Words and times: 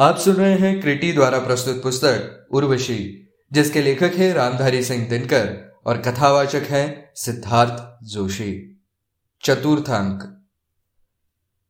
आप 0.00 0.16
सुन 0.16 0.34
रहे 0.34 0.54
हैं 0.54 0.80
क्रिटी 0.80 1.12
द्वारा 1.12 1.38
प्रस्तुत 1.38 1.82
पुस्तक, 1.82 2.48
उर्वशी, 2.52 3.28
जिसके 3.52 3.82
लेखक 3.82 4.12
हैं 4.14 4.34
रामधारी 4.34 4.84
सिंह 4.84 5.08
दिनकर 5.08 5.72
और 5.86 5.98
कथावाचक 5.98 6.62
हैं 6.62 7.10
सिद्धार्थ 7.14 8.04
जोशी। 8.06 8.82
चतुर्थांक। 9.42 10.44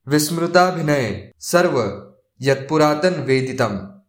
विस्मृताभिनय 0.09 1.33
सर्व 1.39 2.07
यत्पुरातन 2.41 3.15
वेदितम। 3.15 4.03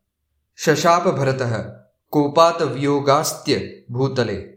शशाप 0.58 1.08
भरत 1.08 1.42
कोपात 2.10 2.62
वियोगास्त्य 2.62 3.84
भूतले। 3.92 4.54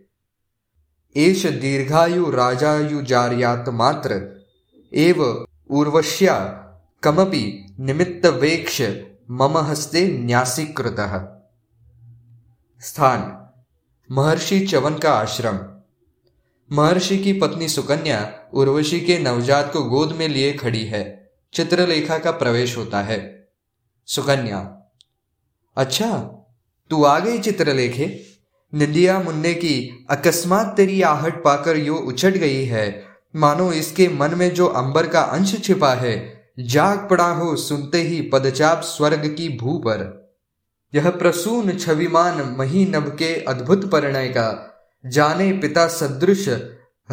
एष 1.17 1.47
दीर्घायु 1.47 2.31
राजायुजार्यात 2.31 3.69
मात्र। 3.69 4.41
एव 4.95 5.47
उर्वश्या 5.71 6.39
कमपि 7.03 7.77
निमित्तवेक्ष 7.81 8.83
मम 9.31 9.59
हस्ते 9.59 10.09
न्यासीकृत। 10.09 10.97
स्थान, 12.81 13.51
महर्षि 14.13 14.67
चवन 14.67 14.95
का 14.95 15.13
आश्रम। 15.13 15.61
महर्षि 16.77 17.19
की 17.19 17.33
पत्नी 17.33 17.69
सुकन्या 17.69 18.51
उर्वशी 18.53 19.01
के 19.01 19.19
नवजात 19.19 19.73
को 19.73 19.83
गोद 19.83 20.13
में 20.13 20.29
लिए 20.29 20.53
खड़ी 20.53 20.85
है। 20.85 21.31
चित्रलेखा 21.53 22.19
का 22.19 22.31
प्रवेश 22.31 22.77
होता 22.77 23.03
है। 23.03 23.49
सुकन्या 24.07 24.91
अच्छा 25.77 26.19
तू 26.91 27.05
आ 27.05 27.19
गई 27.19 27.39
चित्रलेखे? 27.39 28.27
निंदिया 28.75 29.21
मुन्ने 29.21 29.55
की 29.55 30.07
अकस्मात 30.11 30.75
तेरी 30.77 31.03
आहट 31.03 31.45
पाकर 31.45 31.77
यो 31.77 31.95
उछट 31.95 32.33
गई 32.33 32.65
है। 32.65 33.05
मानो 33.37 33.73
इसके 33.73 34.09
मन 34.09 34.35
में 34.35 34.55
जो 34.55 34.67
अंबर 34.67 35.09
का 35.09 35.21
अंश 35.21 35.65
छिपा 35.65 35.95
है 35.95 36.44
जाग 36.59 37.09
पड़ा 37.09 37.29
हो 37.29 37.57
सुनते 37.57 38.03
ही 38.03 38.23
पदचाप 38.23 38.81
स्वर्ग 38.81 39.35
की 39.35 39.49
भू 39.49 39.79
पर। 39.79 40.25
यह 40.95 41.11
प्रसून 41.11 41.79
छविमान 41.79 42.57
मही 42.59 42.87
नभ 42.87 43.17
के 43.19 43.45
अद्भुत 43.45 43.91
परिणय 43.91 44.29
का, 44.29 44.71
जाने 45.07 45.53
पिता 45.53 45.89
सदृश 45.89 46.49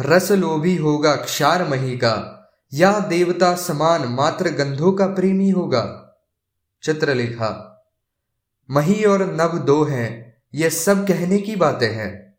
रस 0.00 0.32
लोभी 0.32 0.76
होगा 0.76 1.16
क्षार 1.16 1.68
मही 1.68 1.96
का, 1.96 2.38
या 2.74 2.98
देवता 2.98 3.54
समान 3.54 4.08
मात्र 4.08 4.50
गंधों 4.50 4.92
का 4.92 5.06
प्रेमी 5.06 5.50
होगा। 5.50 6.14
चित्रलेखा, 6.82 7.84
मही 8.70 9.04
और 9.04 9.34
नभ 9.34 9.58
दो 9.58 9.84
हैं, 9.84 10.36
ये 10.54 10.70
सब 10.70 11.06
कहने 11.06 11.38
की 11.38 11.56
बातें 11.56 11.94
हैं। 11.94 12.38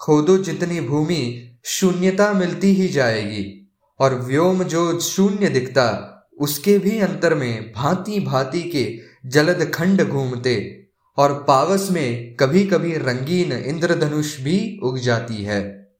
खोदो 0.00 0.38
जितनी 0.38 0.80
भूमि, 0.80 1.58
शून्यता 1.64 2.32
मिलती 2.32 2.74
ही 2.74 2.88
जाएगी, 2.88 3.74
और 3.98 4.14
व्योम 4.14 4.62
जो 4.62 5.00
शून्य 5.00 5.48
दिखता 5.48 6.10
उसके 6.40 6.78
भी 6.78 6.98
अंतर 6.98 7.34
में 7.34 7.72
भांति 7.72 8.20
भांति 8.20 8.62
के 8.62 9.00
जलद 9.28 9.72
खंड 9.74 10.08
घूमते 10.08 10.86
और 11.16 11.44
पावस 11.48 11.90
में 11.90 12.36
कभी 12.36 12.66
कभी 12.66 12.96
रंगीन 12.96 13.52
इंद्रधनुष 13.52 14.40
भी 14.40 14.80
उग 14.82 14.98
जाती 14.98 15.44
है। 15.44 15.92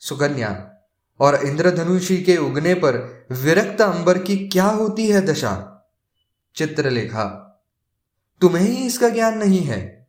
सुकन्या, 0.00 0.70
और 1.20 1.46
इंद्रधनुषी 1.46 2.22
के 2.22 2.36
उगने 2.36 2.74
पर 2.74 3.26
विरक्त 3.32 3.80
अंबर 3.80 4.18
की 4.18 4.48
क्या 4.48 4.64
होती 4.64 5.06
है 5.06 5.20
दशा? 5.20 5.70
चित्रलेखा, 6.56 7.40
तुम्हें 8.40 8.68
ही 8.68 8.86
इसका 8.86 9.08
ज्ञान 9.08 9.38
नहीं 9.38 9.60
है। 9.60 10.08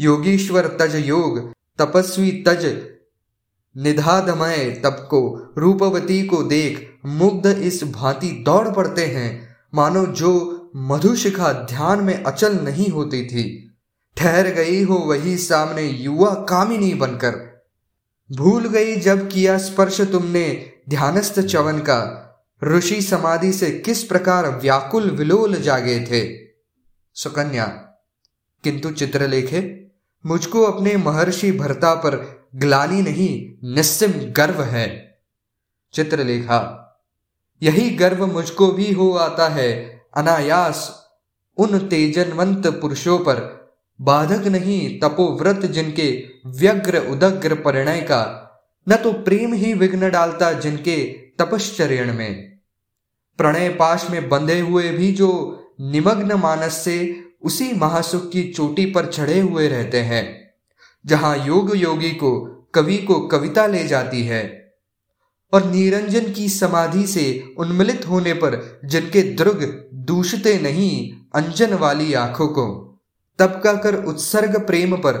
योगीश्वर 0.00 0.76
तज 0.80 0.94
योग, 0.94 1.52
तपस्वी 1.78 2.44
तज 2.46 2.64
निधादमय 3.78 4.80
तप 4.84 5.06
को 5.10 5.52
रूपवती 5.58 6.26
को 6.26 6.42
देख, 6.42 6.98
मुग्ध 7.06 7.46
इस 7.46 7.84
भांति 7.84 8.42
दौड़ 8.44 8.68
पड़ते 8.68 9.04
हैं। 9.04 9.56
मानो 9.74 10.06
जो 10.06 10.54
मधुशिखा 10.76 11.52
ध्यान 11.52 12.00
में 12.00 12.22
अचल 12.24 12.54
नहीं 12.54 12.88
होती 12.88 13.26
थी। 13.26 13.74
ठहर 14.16 14.48
गई 14.48 14.82
हो 14.82 14.94
वही 14.94 15.38
सामने 15.38 15.82
युवा 15.82 16.30
कामिनी 16.30 16.94
बनकर। 16.94 17.64
भूल 18.32 18.68
गई 18.68 18.96
जब 18.96 19.28
किया 19.28 19.58
स्पर्श 19.58 20.00
तुमने, 20.00 20.72
ध्यानस्थ 20.88 21.40
चवन 21.40 21.78
का। 21.78 22.24
ऋषि 22.64 23.02
समाधि 23.02 23.52
से 23.52 23.70
किस 23.70 24.04
प्रकार 24.04 24.58
व्याकुल 24.60 25.10
विलोल 25.10 25.54
जागे 25.54 26.00
थे। 26.00 26.48
सुकन्या, 27.14 27.66
किंतु 28.64 28.90
चित्रलेखे, 28.90 29.88
मुझको 30.26 30.62
अपने 30.62 30.96
महर्षि 30.96 31.52
भरता 31.52 31.94
पर 31.94 32.37
ग्लानी 32.54 33.02
नहीं, 33.02 33.66
निस्सिम 33.74 34.12
गर्व 34.12 34.62
है। 34.62 35.18
चित्रलेखा, 35.92 36.84
यही 37.62 37.90
गर्व 37.90 38.26
मुझको 38.26 38.66
भी 38.66 38.92
हो 38.92 39.12
आता 39.12 39.48
है। 39.48 40.02
अनायास 40.16 41.06
उन 41.56 41.78
तेजनवंत 41.78 42.66
पुरुषों 42.66 43.18
पर, 43.18 43.68
बाधक 44.00 44.46
नहीं 44.46 45.00
तपोव्रत 45.00 45.66
जिनके 45.66 46.24
व्यग्र 46.46 46.98
उदग्र 46.98 47.54
परिणय 47.54 48.00
का, 48.00 48.44
न 48.88 48.96
तो 48.96 49.12
प्रेम 49.12 49.54
ही 49.54 49.74
विघ्न 49.74 50.10
डालता 50.10 50.52
जिनके 50.52 51.04
तपश्चर्यण 51.38 52.14
में। 52.14 52.58
प्रणय 53.38 53.68
पाश 53.68 54.10
में 54.10 54.28
बंधे 54.28 54.60
हुए 54.60 54.90
भी 54.90 55.12
जो 55.12 55.62
निमग्न 55.80 56.32
मानस 56.32 56.72
से 56.72 57.24
उसी 57.42 57.72
महासुख 57.72 58.30
की 58.30 58.52
चोटी 58.52 58.86
पर 58.86 59.06
चढ़े 59.06 59.40
हुए 59.40 59.68
रहते 59.68 60.00
हैं। 60.00 60.47
जहाँ 61.06 61.46
योग 61.46 61.76
योगी 61.76 62.10
को, 62.10 62.40
कवि 62.74 62.96
को 62.96 63.20
कविता 63.20 63.66
ले 63.66 63.84
जाती 63.86 64.22
है। 64.22 64.72
और 65.52 65.64
निरंजन 65.64 66.32
की 66.32 66.48
समाधि 66.48 67.06
से 67.06 67.54
उन्मिलित 67.58 68.08
होने 68.08 68.32
पर 68.32 68.80
जिनके 68.84 69.22
द्रुग 69.22 69.88
दूषते 69.94 70.58
नहीं 70.58 71.12
अंजन 71.34 71.74
वाली 71.74 72.14
आँखों 72.14 72.48
को 72.48 72.84
तब 73.38 73.60
का 73.64 73.74
कर 73.74 74.04
उत्सर्ग 74.04 74.66
प्रेम 74.66 74.96
पर 74.96 75.12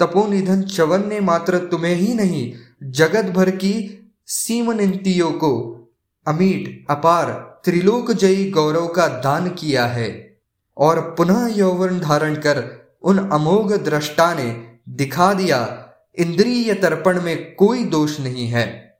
तपोनिधन 0.00 0.62
चवन 0.62 1.08
ने 1.08 1.20
मात्र 1.20 1.58
तुम्हें 1.58 1.94
ही 1.94 2.14
नहीं 2.14 2.52
जगत 2.82 3.24
भर 3.24 3.50
की 3.50 4.00
सीमनिंतियों 4.26 5.32
को 5.32 5.80
अमीट, 6.26 6.86
अपार 6.90 7.60
त्रिलोक 7.64 8.12
जयी 8.12 8.50
गौरव 8.50 8.88
का 8.88 9.08
दान 9.08 9.48
किया 9.48 9.86
है। 9.86 10.38
और 10.78 11.00
पुनः 11.00 11.46
यौवन 11.56 12.00
धारण 12.00 12.34
कर 12.34 12.64
उन 13.02 13.18
अमोघ 13.18 13.72
दृष्टा 13.72 14.34
ने 14.34 14.73
दिखा 14.88 15.34
दिया, 15.34 15.90
इंद्रिय 16.18 16.74
तर्पण 16.74 17.22
में 17.22 17.54
कोई 17.54 17.84
दोष 17.84 18.20
नहीं 18.20 18.48
है। 18.48 18.98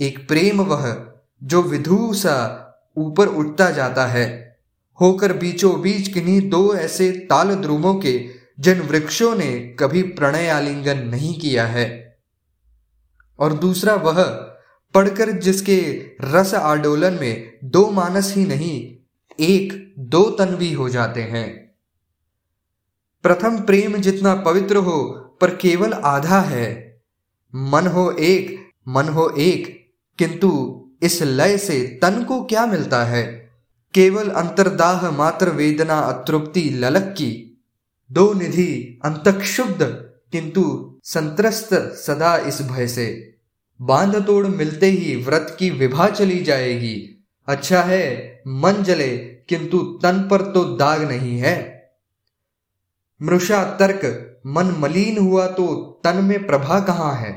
एक 0.00 0.28
प्रेम 0.28 0.60
वह, 0.60 1.12
जो 1.42 1.62
विधु 1.62 2.14
सा 2.14 2.66
ऊपर 2.96 3.26
उठता 3.26 3.70
जाता 3.70 4.06
है। 4.06 4.58
होकर 5.00 5.32
बीचों 5.32 5.80
बीच 5.80 6.08
किन्हीं 6.08 6.48
दो 6.48 6.74
ऐसे 6.74 7.12
ताल 7.12 7.54
द्रुमों 7.54 7.94
के, 7.94 8.28
जिन 8.60 8.80
वृक्षों 8.80 9.36
ने 9.36 9.76
कभी 9.78 10.02
प्रणय 10.02 10.48
आलिंगन 10.48 10.98
नहीं 10.98 11.40
किया 11.40 11.66
है। 11.66 12.18
और 13.38 13.52
दूसरा 13.52 13.94
वह, 13.94 14.24
पढ़कर 14.94 15.30
जिसके 15.30 16.06
रस 16.20 16.54
आडोलन 16.54 17.14
में 17.14 17.58
दो 17.64 17.90
मानस 17.90 18.34
ही 18.36 18.46
नहीं, 18.46 18.96
एक 19.40 19.94
दो 19.98 20.30
तन 20.30 20.56
भी 20.56 20.72
हो 20.72 20.88
जाते 20.88 21.22
हैं। 21.22 21.59
प्रथम 23.22 23.60
प्रेम 23.60 23.96
जितना 23.96 24.34
पवित्र 24.34 24.76
हो, 24.76 25.02
पर 25.40 25.56
केवल 25.56 25.92
आधा 25.92 26.40
है। 26.40 27.00
मन 27.54 27.86
हो 27.86 28.10
एक, 28.10 28.68
मन 28.88 29.04
हो 29.04 29.34
एक, 29.38 29.90
किंतु 30.18 30.84
इस 31.02 31.22
लय 31.22 31.58
से 31.58 31.98
तन 32.02 32.24
को 32.24 32.44
क्या 32.44 32.66
मिलता 32.66 33.04
है? 33.04 33.50
केवल 33.94 34.28
अंतर्दाह 34.28 35.10
मात्र 35.10 35.50
वेदना, 35.50 35.98
अतृप्ति 35.98 36.70
ललक 36.70 37.02
की 37.02 37.62
दो 38.12 38.32
निधि, 38.32 39.00
अंतक्षुब्ध, 39.04 39.82
किंतु 40.32 40.96
संत्रस्त 41.04 41.74
सदा 41.74 42.36
इस 42.36 42.62
भय 42.62 42.86
से। 42.86 43.34
बाँध 43.82 44.26
तोड़ 44.26 44.46
मिलते 44.46 44.86
ही 44.86 45.16
व्रत 45.16 45.56
की 45.58 45.70
विभा 45.70 46.08
चली 46.08 46.42
जाएगी। 46.42 47.26
अच्छा 47.46 47.82
है, 47.82 48.42
मन 48.48 48.72
जले, 48.72 49.18
किंतु 49.18 49.78
तन 49.78 50.28
पर 50.30 50.40
तो 50.40 50.64
दाग 50.64 51.02
नहीं 51.02 51.38
है। 51.38 51.79
मृषा 53.22 53.64
तर्क, 53.64 54.36
मन 54.46 54.76
मलिन 54.78 55.18
हुआ 55.18 55.46
तो 55.46 56.00
तन 56.04 56.16
में 56.24 56.46
प्रभा 56.46 56.80
कहाँ 56.80 57.14
है? 57.14 57.32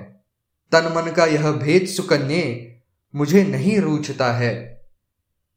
तन 0.71 0.93
मन 0.95 1.11
का 1.11 1.25
यह 1.25 1.51
भेद 1.51 1.87
सुकन्ये 1.87 2.75
मुझे 3.15 3.43
नहीं 3.43 3.79
रूचता 3.79 4.31
है। 4.31 4.81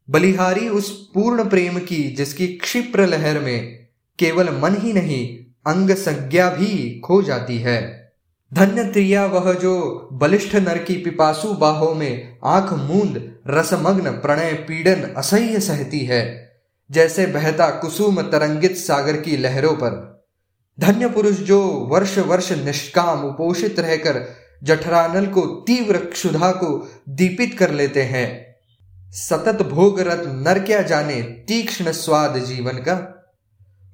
बलिहारी 0.09 0.69
उस 0.69 1.11
पूर्ण 1.13 1.49
प्रेम 1.49 1.79
की, 1.79 2.11
जिसकी 2.11 2.47
क्षिप्र 2.47 3.07
लहर 3.07 3.39
में 3.39 3.87
केवल 4.19 4.49
मन 4.49 4.75
ही 4.77 4.93
नहीं, 4.93 5.37
अंग 5.73 5.91
संज्ञा 5.91 6.49
भी 6.49 7.01
खो 7.05 7.21
जाती 7.21 7.57
है। 7.57 8.13
धन्य 8.53 8.83
त्रिया 8.83 9.25
वह 9.25 9.53
जो 9.53 10.07
बलिष्ठ 10.13 10.55
नर 10.55 10.77
की 10.77 10.93
पिपासु 10.93 11.53
बाहों 11.53 11.95
में 11.95 12.37
आँख 12.45 12.73
मूंद, 12.73 13.35
रसमग्न, 13.47 14.11
प्रणय 14.11 14.53
पीड़न 14.53 15.13
असह्य 15.17 15.59
सहती 15.59 15.99
है, 15.99 16.51
जैसे 16.91 17.25
बहता 17.25 17.69
कुसुम 17.69 18.21
तरंगित 18.21 18.77
सागर 18.77 19.21
की 19.21 19.37
लहरों 19.37 19.73
पर। 19.73 20.16
धन्य 20.79 21.09
पुरुष 21.09 21.35
जो 21.35 21.61
वर्ष 21.61 22.17
वर्ष 22.17 22.51
निष्काम, 22.51 23.19
उपोषित 23.19 23.79
रहकर 23.79 24.29
जठरानल 24.63 25.27
को 25.27 25.41
तीव्र 25.41 25.97
क्षुधा 25.97 26.51
को 26.51 26.89
दीपित 27.09 27.55
कर 27.59 27.71
लेते 27.71 28.03
हैं। 28.03 28.55
सतत 29.11 29.61
भोगरत 29.61 30.23
नर 30.25 30.59
क्या 30.59 30.81
जाने 30.81 31.21
तीक्ष्ण 31.21 31.91
स्वाद 31.91 32.37
जीवन 32.37 32.73
का। 32.73 33.13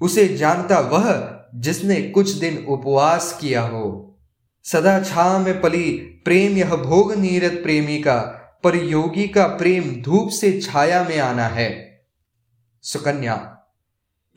उसे 0.01 0.27
जानता 0.27 0.79
वह 0.79 1.39
जिसने 1.55 2.01
कुछ 2.01 2.31
दिन 2.31 2.65
उपवास 2.69 3.37
किया 3.41 3.61
हो। 3.61 4.15
सदा 4.63 4.99
छा 4.99 5.39
में 5.39 5.61
पली 5.61 5.91
प्रेम 6.25 6.57
यह 6.57 6.75
भोग 6.75 7.15
नीरत 7.15 7.59
प्रेमी 7.63 7.99
का, 7.99 8.19
पर 8.63 8.75
योगी 8.75 9.27
का 9.27 9.47
प्रेम 9.47 10.01
धूप 10.01 10.29
से 10.29 10.61
छाया 10.61 11.03
में 11.03 11.19
आना 11.19 11.47
है। 11.47 11.99
सुकन्या 12.81 13.52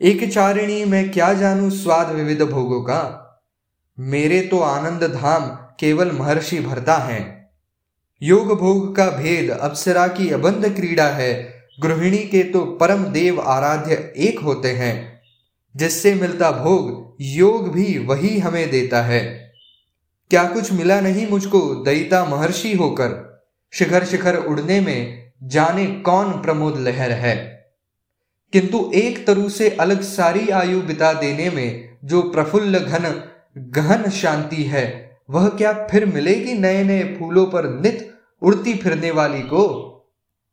एक 0.01 0.33
चारिणी, 0.33 0.85
में 0.85 1.11
क्या 1.11 1.33
जानू 1.33 1.69
स्वाद 1.69 2.09
विविध 2.09 2.41
भोगों 2.41 2.81
का? 2.81 3.23
मेरे 3.99 4.41
तो 4.41 4.59
आनंद 4.59 5.03
धाम 5.03 5.45
केवल 5.79 6.11
महर्षि 6.11 6.59
भरता 6.59 6.95
है। 6.95 7.51
योग 8.23 8.59
भोग 8.59 8.95
का 8.95 9.09
भेद 9.09 9.49
अप्सरा 9.49 10.07
की 10.07 10.29
अबंध 10.29 10.75
क्रीड़ा 10.75 11.07
है। 11.07 11.53
गृहिणी 11.79 12.17
के 12.17 12.43
तो 12.43 12.65
परम 12.65 13.03
देव 13.03 13.41
आराध्य 13.41 14.13
एक 14.17 14.39
होते 14.39 14.71
हैं। 14.71 15.21
जिससे 15.75 16.15
मिलता 16.15 16.51
भोग, 16.51 17.15
योग 17.21 17.71
भी 17.71 17.99
वही 17.99 18.39
हमें 18.39 18.71
देता 18.71 19.01
है। 19.01 19.51
क्या 20.29 20.43
कुछ 20.43 20.73
मिला 20.73 21.01
नहीं 21.01 21.27
मुझको 21.27 21.75
दयिता 21.75 22.25
महर्षि 22.25 22.73
होकर? 22.73 23.41
शिखर 23.73 24.05
शिखर 24.05 24.35
उड़ने 24.35 24.81
में 24.81 25.31
जाने 25.43 25.85
कौन 25.85 26.31
प्रमोद 26.31 26.79
लहर 26.79 27.11
है? 27.11 27.56
किंतु 28.57 28.91
एक 28.95 29.27
तरु 29.27 29.49
से 29.49 29.69
अलग 29.69 30.01
सारी 30.01 30.49
आयु 30.49 30.81
बिता 30.81 31.13
देने 31.13 31.49
में 31.49 31.97
जो 32.03 32.21
प्रफुल्ल 32.21 32.79
घन, 32.79 33.23
गहन 33.57 34.09
शांति 34.09 34.63
है, 34.63 35.17
वह 35.29 35.49
क्या 35.49 35.73
फिर 35.73 36.05
मिलेगी 36.05 36.53
नए 36.53 36.83
नए 36.83 37.03
फूलों 37.03 37.45
पर 37.45 37.81
नित 37.81 38.13
उड़ती 38.41 38.73
फिरने 38.73 39.11
वाली 39.11 39.41
को? 39.41 39.93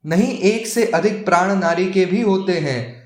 नहीं, 0.06 0.39
एक 0.39 0.67
से 0.67 0.85
अधिक 0.87 1.25
प्राण 1.25 1.59
नारी 1.59 1.93
के 1.93 2.05
भी 2.05 2.21
होते 2.21 2.53
हैं 2.53 3.03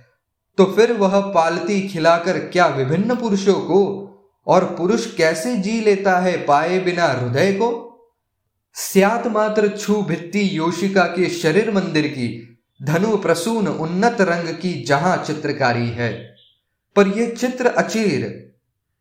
तो 0.57 0.65
फिर 0.65 0.93
वह 0.93 1.21
पालती 1.21 1.89
खिलाकर 1.89 2.39
क्या 2.39 2.67
विभिन्न 2.67 3.17
पुरुषों 3.17 3.55
को? 3.55 4.05
और 4.47 4.65
पुरुष 4.65 5.15
कैसे 5.15 5.57
जी 5.57 5.81
लेता 5.81 6.19
है 6.19 6.45
पाए 6.45 6.79
बिना 6.79 7.05
हृदय 7.05 7.53
को? 7.53 7.85
स्यात 8.75 9.27
मात्र 9.27 9.69
छू 9.69 10.03
भित्ति 10.03 10.59
योशिका 10.59 11.05
के 11.05 11.29
शरीर 11.29 11.71
मंदिर 11.71 12.09
की 12.09 12.58
धनु 12.83 13.17
प्रसून 13.17 13.69
उन्नत 13.69 14.17
रंग 14.21 14.49
की 14.49 14.85
जहाँ 14.85 15.17
चित्रकारी 15.17 15.89
है। 15.89 16.37
पर 16.97 17.09
ये 17.09 17.27
चित्र 17.27 17.67
अचीर 17.67 18.53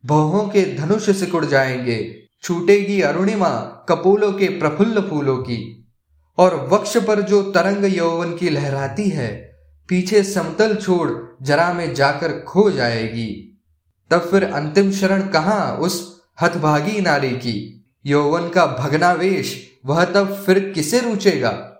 भवों 0.05 0.43
के 0.43 0.75
धनुष 0.75 1.09
सिकुड़ 1.09 1.45
जाएँगे, 1.45 2.23
छूटेगी 2.43 3.01
अरुणिमा 3.01 3.49
कपोलों 3.89 4.33
के 4.33 4.47
प्रफुल्ल 4.47 5.01
फूलों 5.01 5.37
की। 5.37 5.89
और 6.37 6.69
वक्ष 6.73 6.97
पर 6.97 7.21
जो 7.21 7.41
तरंग 7.43 7.97
यौवन 7.97 8.37
की 8.37 8.49
लहराती 8.49 9.09
है, 9.09 9.57
पीछे 9.89 10.23
समतल 10.23 10.75
छोड़ 10.75 11.11
जरा 11.45 11.73
में 11.73 11.93
जाकर 11.93 12.39
खो 12.39 12.71
जाएगी। 12.71 13.59
तब 14.11 14.19
फिर 14.19 14.43
अंतिम 14.43 14.91
शरण 14.91 15.27
कहाँ 15.27 15.77
उस 15.77 16.21
हतभागी 16.41 17.01
नारी 17.01 17.31
की? 17.31 17.85
यौवन 18.05 18.49
का 18.49 18.65
भगनावेश, 18.65 19.71
वह 19.85 20.05
तब 20.05 20.43
फिर 20.45 20.71
किसे 20.75 20.99
रुचेगा? 20.99 21.73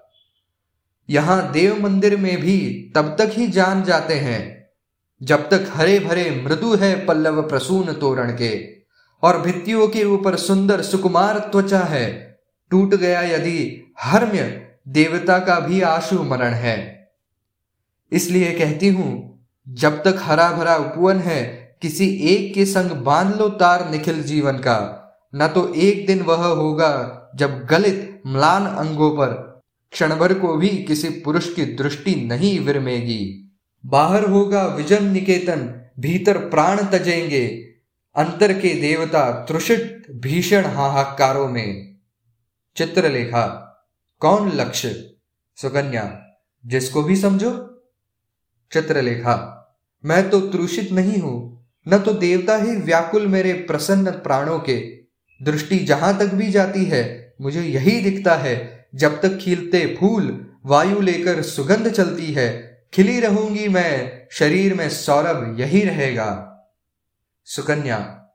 यहाँ 1.10 1.52
देव 1.52 1.82
मंदिर 1.84 2.16
में 2.18 2.38
भी 2.42 2.60
तब 2.96 3.16
तक 3.20 3.32
ही 3.34 3.48
जान 3.48 3.84
जाते 3.84 4.14
हैं, 4.14 4.42
जब 5.22 5.50
तक 5.50 5.70
हरे 5.74 6.00
भरे 6.00 6.30
मृदु 6.46 6.76
है 6.76 7.06
पल्लव 7.06 7.42
प्रसून 7.42 7.94
तोरण 7.94 8.32
के, 8.32 8.58
और 9.24 9.42
भित्तियों 9.42 9.88
के 9.88 10.04
ऊपर 10.06 10.36
सुंदर 10.36 10.82
सुकुमार 10.82 11.40
त्वचा 11.52 11.80
है। 11.80 12.06
टूट 12.72 12.96
गया 12.96 13.22
यदि 13.22 13.86
हर्म्य 14.02 14.44
देवता 14.88 15.38
का 15.40 15.60
भी 15.60 15.82
आशु 15.82 16.24
मरण 16.24 16.54
है। 16.54 16.78
इसलिए 18.12 18.52
कहती 18.54 18.90
हूँ, 18.90 19.40
जब 19.68 20.04
तक 20.04 20.20
हरा 20.20 20.52
भरा 20.52 20.76
उपवन 20.76 21.20
है, 21.20 21.44
किसी 21.82 22.08
एक 22.26 22.54
के 22.54 22.66
संग 22.66 22.92
बाँध 23.04 23.36
लो 23.36 23.50
तार 23.50 23.90
निखिल 23.92 24.22
जीवन 24.24 24.58
का, 24.58 24.80
न 25.34 25.48
तो 25.48 25.74
एक 25.74 26.06
दिन 26.08 26.22
वह 26.22 26.46
होगा 26.46 26.94
जब 27.36 27.66
गलित 27.66 28.22
म्लान 28.28 28.66
अंगों 28.66 29.12
पर 29.12 29.47
क्षणभर 29.92 30.34
को 30.34 30.56
भी 30.56 30.70
किसी 30.70 31.10
पुरुष 31.10 31.54
की 31.54 31.66
दृष्टि 31.66 32.16
नहीं 32.16 32.60
विरमेगी। 32.60 33.52
बाहर 33.86 34.26
होगा 34.26 34.66
विजन 34.66 35.04
निकेतन, 35.04 35.90
भीतर 36.00 36.38
प्राण 36.38 36.84
तजेंगे। 36.84 37.48
अंतर 38.16 38.54
के 38.54 38.74
देवता 38.82 39.32
त्रुषित 39.32 40.06
भीषण 40.12 40.66
हाहाकारों 40.66 41.50
में। 41.50 41.96
चित्रलेखा, 42.76 43.44
कौन 44.20 44.52
लक्ष्य? 44.52 45.14
सुकन्या, 45.56 46.38
जिसको 46.66 47.04
भी 47.04 47.16
समझो। 47.16 47.84
चित्रलेखा, 48.74 49.54
मैं 50.06 50.30
तो 50.30 50.42
त्रुषित 50.42 50.92
नहीं 50.92 51.18
हूँ, 51.18 51.68
न 51.88 52.00
तो 52.00 52.14
देवता 52.14 52.58
ही 52.58 52.76
व्याकुल 52.76 53.28
मेरे 53.28 53.54
प्रसन्न 53.54 54.12
प्राणों 54.12 54.60
के। 54.60 54.98
दृष्टि 55.44 55.80
जहाँ 55.80 56.20
तक 56.20 56.26
भी 56.26 56.52
जाती 56.52 56.86
है, 56.86 57.36
मुझे 57.42 57.62
यही 57.62 58.02
दिखता 58.02 58.36
है 58.36 58.77
जब 58.96 59.22
तक 59.22 59.38
खिलते 59.38 59.98
फूल 60.00 60.48
वायु 60.66 61.00
लेकर 61.00 61.42
सुगंध 61.42 61.90
चलती 61.90 62.34
है, 62.34 62.78
खिली 62.94 63.20
रहूँगी 63.20 63.68
मैं, 63.68 64.28
शरीर 64.32 64.74
में 64.74 64.90
सौरभ 64.90 65.60
यही 65.60 65.84
रहेगा। 65.84 66.54
सुकन्या, 67.46 68.30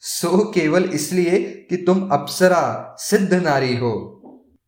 सो 0.00 0.52
केवल 0.54 0.84
इसलिए 0.84 1.66
कि 1.70 1.76
तुम 1.76 2.08
अप्सरा 2.08 2.96
सिद्ध 2.98 3.34
नारी 3.34 3.76
हो। 3.76 4.14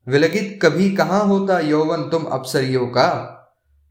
विलगित 0.08 0.60
कभी 0.62 0.90
कहाँ 0.90 1.24
होता 1.24 1.60
यौवन 1.60 2.02
तुम 2.02 2.24
अप्सरियों 2.24 2.86
का? 2.86 3.36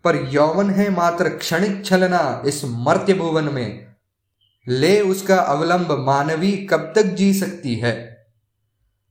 पर 0.03 0.15
यौवन 0.15 0.69
है 0.69 0.89
मात्र 0.89 1.29
क्षणिक 1.29 1.85
छलना 1.85 2.43
इस 2.45 2.61
मर्त्य 2.65 3.13
भुवन 3.13 3.43
में। 3.43 3.87
ले 4.67 5.01
उसका 5.01 5.35
अवलंब 5.35 5.91
मानवी 5.91 6.51
कब 6.51 6.93
तक 6.95 7.03
जी 7.03 7.33
सकती 7.33 7.75
है? 7.75 8.18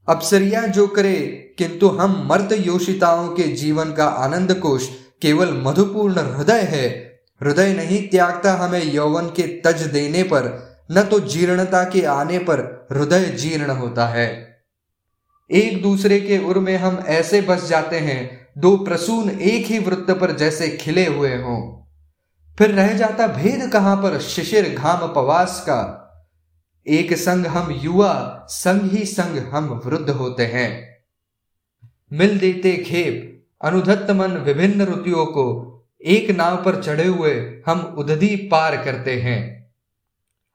अप्सरिया 0.09 0.65
जो 0.67 0.87
करे, 0.87 1.15
किंतु 1.57 1.87
हम 1.89 2.27
मर्द 2.29 2.53
योषिताओं 2.59 3.27
के 3.27 3.43
जीवन 3.43 3.93
का 3.93 4.05
आनंद 4.05 4.53
कोश 4.53 4.89
केवल 5.21 5.53
मधुपूर्ण 5.53 6.19
हृदय 6.19 6.61
है। 6.61 6.87
हृदय 7.41 7.73
नहीं 7.73 8.07
त्यागता 8.07 8.53
हमें 8.53 8.83
यौवन 8.83 9.25
के 9.25 9.43
तज 9.61 9.81
देने 9.81 10.23
पर, 10.23 10.47
न 10.91 11.03
तो 11.03 11.19
जीर्णता 11.19 11.83
के 11.83 12.01
आने 12.01 12.39
पर 12.39 12.87
हृदय 12.91 13.25
जीर्ण 13.25 13.71
होता 13.71 14.07
है। 14.07 14.27
एक 15.49 15.81
दूसरे 15.81 16.19
के 16.19 16.37
उर 16.45 16.59
में 16.59 16.77
हम 16.77 17.03
ऐसे 17.07 17.41
बस 17.41 17.67
जाते 17.67 17.99
हैं, 17.99 18.47
दो 18.57 18.75
प्रसून 18.77 19.29
एक 19.29 19.65
ही 19.65 19.79
वृत्त 19.79 20.11
पर 20.11 20.31
जैसे 20.31 20.69
खिले 20.69 21.05
हुए 21.05 21.35
हों। 21.35 21.59
फिर 22.57 22.71
रह 22.71 22.93
जाता 22.93 23.27
भेद 23.27 23.69
कहाँ 23.73 23.95
पर, 23.97 24.19
शिशिर 24.19 24.75
घाम 24.75 25.07
पवास 25.07 25.59
का 25.61 25.98
एक 26.87 27.13
संग 27.13 27.45
हम 27.45 27.71
युवा, 27.71 28.45
संग 28.49 28.91
ही 28.91 29.05
संग 29.05 29.37
हम 29.37 29.81
वृद्ध 29.85 30.09
होते 30.09 30.45
हैं। 30.45 30.97
मिल 32.13 32.39
देते 32.39 32.77
खेप, 32.77 33.45
अनुधत्त 33.61 34.11
मन 34.11 34.31
विभिन्न 34.31 34.81
ऋतुओं 34.81 35.25
को 35.25 35.75
एक 36.05 36.31
नाव 36.31 36.63
पर 36.63 36.83
चढ़े 36.83 37.07
हुए 37.07 37.61
हम 37.65 37.79
उदधी 37.79 38.35
पार 38.35 38.83
करते 38.83 39.21
हैं। 39.21 39.71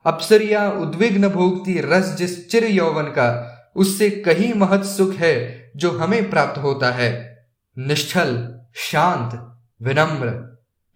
अप्सरिया 0.06 0.70
उद्विग्न 0.70 1.28
भोगती 1.28 1.80
रस 1.80 2.14
जिस 2.16 2.50
चिर 2.50 2.64
यौवन 2.64 3.04
का, 3.04 3.50
उससे 3.76 4.10
कहीं 4.10 4.54
महत 4.54 4.84
सुख 4.84 5.14
है 5.14 5.72
जो 5.76 5.90
हमें 5.90 6.30
प्राप्त 6.30 6.62
होता 6.62 6.90
है। 6.90 7.34
निश्चल, 7.78 8.60
शांत, 8.74 9.58
विनम्र 9.82 10.30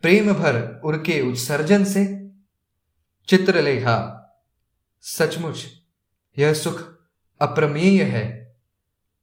प्रेम 0.02 0.32
भर 0.32 0.80
उनके 0.84 1.20
उत्सर्जन 1.20 1.84
से। 1.84 2.30
चित्रलेखा 3.28 4.14
सचमुच, 5.02 5.66
यह 6.38 6.54
सुख 6.54 6.82
अप्रमेय 7.40 8.02
है। 8.02 8.56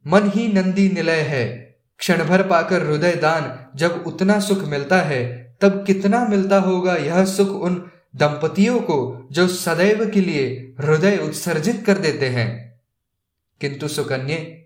मन 0.07 0.29
ही 0.29 0.47
नंदी 0.47 0.89
निलय 0.89 1.21
है। 1.21 1.77
क्षण 1.97 2.25
भर 2.25 2.47
पाकर 2.47 2.83
हृदय 2.83 3.15
दान, 3.15 3.71
जब 3.77 4.03
उतना 4.07 4.39
सुख 4.39 4.59
मिलता 4.59 5.01
है, 5.01 5.57
तब 5.61 5.85
कितना 5.85 6.27
मिलता 6.27 6.59
होगा 6.59 6.95
यह 6.95 7.25
सुख 7.25 7.49
उन 7.49 7.91
दंपतियों 8.15 8.79
को, 8.79 9.27
जो 9.31 9.47
सदैव 9.47 10.09
के 10.09 10.21
लिए 10.21 10.75
हृदय 10.79 11.17
उत्सर्जित 11.17 11.83
कर 11.85 11.97
देते 11.97 12.29
हैं। 12.29 12.81
किंतु 13.61 13.87
सुकन्ये, 13.87 14.65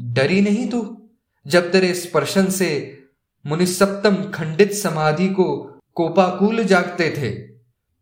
डरी 0.00 0.40
नहीं 0.40 0.68
तू? 0.68 1.10
जब 1.46 1.72
तेरे 1.72 1.94
स्पर्शन 1.94 2.50
से 2.50 3.00
मुनिसप्तम 3.46 4.30
खंडित 4.30 4.72
समाधि 4.72 5.28
को 5.28 5.78
कोपाकुल 5.94 6.64
जागते 6.64 7.10
थे, 7.10 7.30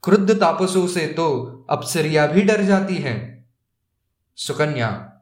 क्रुद्ध 0.02 0.40
तापसों 0.40 0.86
से 0.86 1.06
तो 1.06 1.58
अप्सरिया 1.72 2.26
भी 2.26 2.42
डर 2.42 2.62
जाती 2.62 2.94
हैं। 2.94 3.44
सुकन्या, 4.36 5.12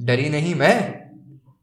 डरी 0.00 0.28
नहीं 0.28 0.54
मैं? 0.54 1.06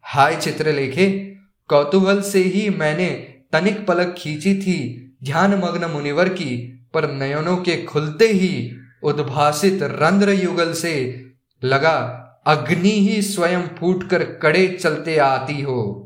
हाय 0.01 0.35
चित्रलेखे 0.35 1.35
कौतूहल 1.67 2.21
से 2.21 2.39
ही 2.39 2.69
मैंने 2.69 3.09
तनिक 3.51 3.87
पलक 3.87 4.15
खींची 4.17 4.55
थी, 4.55 4.99
ध्यान 5.23 5.55
मग्न 5.55 5.85
मुनिवर 5.85 6.29
की, 6.29 6.79
पर 6.93 7.11
नयनों 7.11 7.57
के 7.57 7.83
खुलते 7.83 8.27
ही 8.27 8.75
उद्भासित 9.03 9.79
रंध्र 9.83 10.29
युगल 10.29 10.73
से 10.73 11.25
लगा, 11.63 12.19
अग्नि 12.45 12.89
ही 12.89 13.21
स्वयं 13.21 13.61
फूट 13.61 14.09
कर 14.09 14.23
कड़े 14.23 14.67
चलते 14.67 15.17
आती 15.17 15.61
हो। 15.61 15.99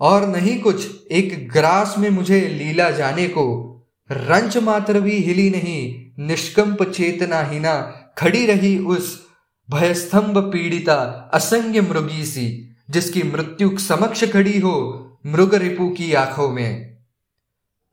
और 0.00 0.26
नहीं 0.26 0.60
कुछ, 0.60 1.06
एक 1.12 1.50
ग्रास 1.52 1.94
में 1.98 2.10
मुझे 2.10 2.40
लीला 2.40 2.90
जाने 2.90 3.28
को 3.28 3.69
रंच 4.10 4.56
मात्र 4.56 5.00
भी 5.00 5.18
हिली 5.18 5.50
नहीं, 5.50 6.10
निष्कंप 6.26 6.82
चेतना 6.82 7.40
हीना 7.40 7.74
खड़ी 8.18 8.46
रही 8.46 8.78
उस 8.78 9.26
भयस्तंभ 9.70 10.38
पीड़िता 10.38 11.30
असंग 11.34 11.76
मृगी 11.76 12.24
सी 12.24 12.76
जिसकी 12.90 13.22
मृत्यु 13.22 13.78
समक्ष 13.78 14.32
खड़ी 14.32 14.58
हो 14.58 15.06
मृग 15.26 15.54
रिपु 15.54 15.88
की 15.88 16.12
आँखों 16.12 16.48
में। 16.48 16.98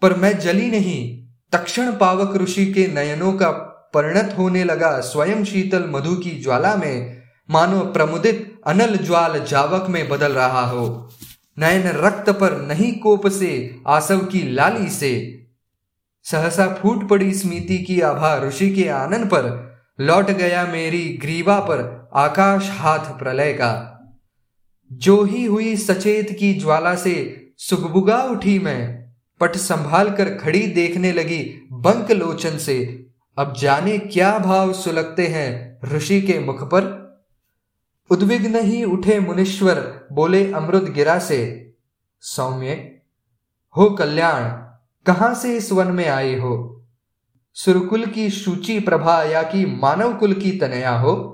पर 0.02 0.18
मैं 0.18 0.40
जली 0.40 0.72
नहीं, 0.72 1.28
तक्षण 1.52 1.98
पावक 1.98 2.38
ऋषि 2.38 2.66
के 2.74 2.88
नयनों 2.88 3.34
का 3.34 3.50
परिणत 3.94 4.36
होने 4.38 4.64
लगा 4.64 5.00
स्वयं 5.00 5.44
शीतल 5.44 5.86
मधु 5.88 6.16
की 6.16 6.30
ज्वाला 6.30 6.76
में, 6.76 7.22
मानो 7.52 7.80
प्रमुदित 7.80 8.62
अनल 8.68 8.96
ज्वाल 8.98 9.46
जावक 9.46 9.90
में 9.90 10.10
बदल 10.10 10.32
रहा 10.32 10.66
हो। 10.66 11.10
नयन 11.60 11.88
रक्त 11.88 12.30
पर 12.30 12.62
नहीं 12.62 13.00
कोप 13.00 13.28
से, 13.28 13.76
आसव 13.88 14.20
की 14.20 14.52
लाली 14.52 14.90
से 14.90 15.44
सहसा 16.32 16.74
फूट 16.74 17.10
पड़ी 17.10 17.34
स्मृति 17.34 17.78
की 17.78 18.02
आभा 18.02 18.38
ऋषि 18.38 18.76
के 18.76 18.90
आनंद 18.90 19.26
पर 19.26 19.76
लौट 20.00 20.26
गया 20.26 20.68
मेरी 20.68 21.18
ग्रीवा 21.22 21.60
पर 21.60 22.10
आकाश 22.14 22.70
हाथ 22.72 23.00
प्रलय 23.00 23.54
का। 23.54 24.00
जो 24.94 25.24
ही 25.24 25.46
हुई 25.46 25.76
सचेत 25.76 26.36
की 26.40 26.54
ज्वाला 26.54 26.96
से 26.96 27.48
सुगबुगा 27.58 28.18
उठी 28.18 28.60
मैं, 28.60 29.12
पट 29.40 29.56
संभाल 29.56 30.12
कर 30.12 30.36
खड़ी 30.36 30.68
देखने 30.68 31.12
लगी 31.12 31.68
बंक 31.72 32.12
लोचन 32.12 32.58
से। 32.58 33.08
अब 33.38 33.54
जाने 33.60 33.98
क्या 33.98 34.40
भाव 34.40 34.74
सुलगते 34.74 35.28
हैं 35.28 35.80
ऋषि 35.96 36.22
के 36.22 36.40
मुख 36.40 36.64
पर। 36.64 37.08
उद्विग्न 38.10 38.60
ही 38.60 38.84
उठे 38.84 39.20
मुनीश्वर, 39.20 40.08
बोले 40.12 40.54
अमृत 40.54 40.84
गिरा 40.84 41.20
से, 41.20 41.72
सौम्य, 42.22 43.02
हो 43.78 43.90
कल्याण 43.90 44.67
कहाँ 45.08 45.36
से 45.36 45.58
इस 45.58 45.72
वन 45.72 45.88
में 45.88 46.08
आए 46.08 46.40
हो? 46.40 46.86
सुरकुल 47.54 48.06
की 48.06 48.30
सूची 48.30 48.80
प्रभा 48.80 49.24
या 49.24 49.44
कि 49.44 49.66
मानव 49.66 50.18
कुल 50.18 50.34
की 50.34 50.52
तनया 50.52 51.00
हो? 51.00 51.34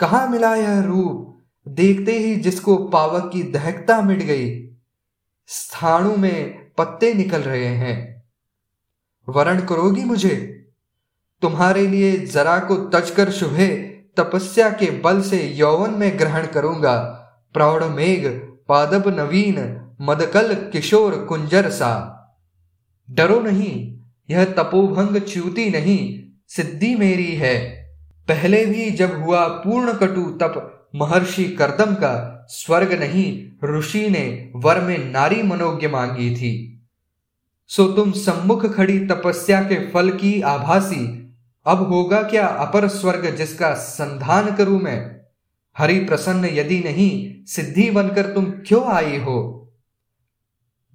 कहा 0.00 0.26
मिला 0.26 0.54
यह 0.54 0.80
रूप? 0.80 1.40
देखते 1.68 2.12
ही 2.12 2.36
जिसको 2.36 2.76
पावक 2.76 3.30
की 3.32 3.42
दहकता 3.42 4.02
मिट 4.02 4.18
गई। 4.18 4.70
स्थाणु 5.46 6.16
में 6.16 6.70
पत्ते 6.78 7.14
निकल 7.14 7.40
रहे 7.40 7.66
हैं। 7.66 8.28
वरण 9.28 9.60
करोगी 9.60 10.04
मुझे? 10.04 10.68
तुम्हारे 11.42 11.86
लिए 11.86 12.16
जरा 12.16 12.58
को 12.58 12.76
तजकर 12.76 13.30
शुभे, 13.30 13.68
तपस्या 14.16 14.70
के 14.70 14.90
बल 14.90 15.22
से 15.22 15.48
यौवन 15.48 15.90
में 15.90 16.18
ग्रहण 16.18 16.46
करूँगा। 16.46 16.98
प्रौढ़ 17.52 17.84
मेघ, 17.84 18.28
पादप 18.68 19.08
नवीन, 19.08 19.88
मदकल, 20.00 20.54
किशोर, 20.54 21.24
कुंजर 21.24 21.70
सा। 21.70 22.14
डरो 23.10 23.40
नहीं, 23.40 23.98
यह 24.30 24.44
तपोभंग 24.44 25.16
च्यूति 25.16 25.70
नहीं, 25.70 26.20
सिद्धि 26.48 26.94
मेरी 26.94 27.34
है। 27.34 27.84
पहले 28.28 28.66
भी 28.66 28.90
जब 28.90 29.22
हुआ 29.22 29.48
पूर्ण 29.48 29.92
कटु 29.92 30.22
तप, 30.22 30.88
महर्षि 30.94 31.44
करदम 31.44 31.94
का 31.94 32.46
स्वर्ग 32.50 32.92
नहीं, 32.92 33.48
ऋषि 33.78 34.10
ने 34.10 34.52
वर 34.56 34.80
में 34.80 35.12
नारी 35.12 35.42
मनोज्ञ 35.42 35.88
मांगी 35.88 36.36
थी। 36.36 36.82
सो 37.68 37.88
तुम 37.88 38.12
सम्मुख 38.12 38.74
खड़ी 38.74 39.06
तपस्या 39.06 39.62
के 39.62 39.90
फल 39.90 40.10
की 40.10 40.40
आभासी, 40.40 41.34
अब 41.66 41.88
होगा 41.88 42.22
क्या 42.22 42.46
अपर 42.46 42.88
स्वर्ग 42.88 43.36
जिसका 43.36 43.74
संधान 43.74 44.56
करूँ 44.56 44.80
मैं? 44.80 45.16
हरि 45.78 45.98
प्रसन्न 45.98 46.44
यदि 46.44 46.80
नहीं, 46.80 47.44
सिद्धि 47.46 47.90
बनकर 47.90 48.34
तुम 48.34 48.44
क्यों 48.44 48.84
आई 48.84 49.16
हो? 49.18 49.70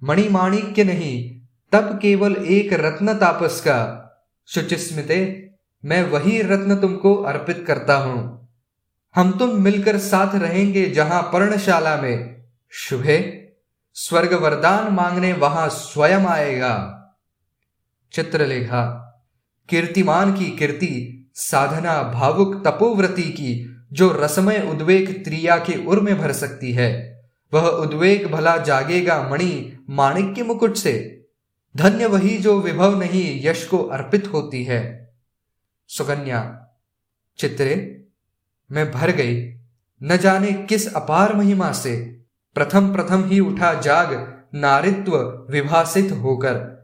मणिमाणिक्य 0.04 0.84
नहीं 0.84 1.33
तब 1.74 1.98
केवल 2.02 2.32
एक 2.32 2.72
रत्न 2.72 3.14
तापस 3.14 3.60
का, 3.60 4.00
शुचिस्मिते, 4.46 5.50
मैं 5.84 6.10
वही 6.10 6.42
रत्न 6.42 6.76
तुमको 6.76 7.14
अर्पित 7.14 7.64
करता 7.66 7.96
हूँ। 7.96 8.48
हम 9.14 9.38
तुम 9.38 9.62
मिलकर 9.62 9.98
साथ 9.98 10.34
रहेंगे 10.34 10.90
जहाँ 10.90 11.22
पर्णशाला 11.22 11.96
में। 11.96 12.44
शुभे 12.70 13.48
स्वर्ग 13.94 14.34
वरदान 14.34 14.92
मांगने 14.92 15.32
वहाँ 15.32 15.68
स्वयं 15.68 16.20
आएगा। 16.20 17.00
चित्रलेखा, 18.12 19.00
कीर्तिमान 19.68 20.32
की 20.32 20.50
कीर्ति, 20.50 21.26
साधना 21.34 22.02
भावुक 22.02 22.62
तपोव्रति 22.66 23.22
की, 23.22 23.76
जो 23.92 24.12
रसमय 24.12 24.68
उद्वेग 24.70 25.24
त्रिया 25.24 25.56
के 25.56 25.86
उर 25.86 26.00
में 26.00 26.18
भर 26.18 26.32
सकती 26.32 26.72
है। 26.72 27.22
वह 27.54 27.66
उद्वेग 27.66 28.26
भला 28.26 28.56
जागेगा 28.56 29.28
मणि 29.28 29.78
माणिक्य 29.90 30.42
मुकुट 30.42 30.74
से। 30.74 31.23
धन्य 31.76 32.06
वही 32.06 32.38
जो 32.38 32.60
विभव 32.60 33.00
नहीं 33.00 33.46
यश 33.46 33.64
को 33.64 33.78
अर्पित 33.78 34.26
होती 34.32 34.64
है। 34.64 35.14
सुकन्या, 35.88 36.68
चित्रे, 37.38 38.04
मैं 38.72 38.92
भर 38.92 39.10
गई। 39.10 39.60
न 40.02 40.16
जाने 40.16 40.52
किस 40.52 40.94
अपार 40.94 41.34
महिमा 41.34 41.72
से 41.72 42.20
प्रथम 42.54 42.94
प्रथम 42.94 43.24
ही 43.24 43.40
उठा 43.40 43.74
जाग 43.74 44.34
नारित्व 44.54 45.16
विभासित 45.50 46.12
होकर। 46.12 46.74